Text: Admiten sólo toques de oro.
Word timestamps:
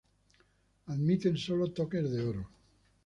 Admiten 0.87 1.37
sólo 1.37 1.71
toques 1.73 2.09
de 2.09 2.23
oro. 2.25 2.49